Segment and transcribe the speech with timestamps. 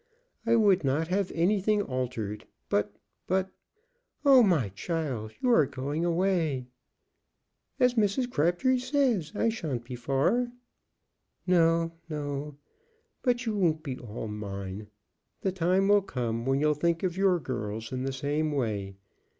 [0.47, 2.47] "I would not have anything altered.
[2.69, 2.95] But
[3.27, 3.51] but
[4.25, 6.65] Oh, my child, you are going away!"
[7.79, 8.27] "As Mrs.
[8.27, 10.51] Crabtree says, I sha'n't be far."
[11.45, 12.57] "No, no!
[13.21, 14.87] But you won't be all mine.
[15.41, 18.95] The time will come when you'll think of your girls in the same way.